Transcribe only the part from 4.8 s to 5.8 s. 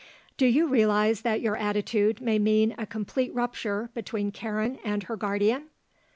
and her guardian?"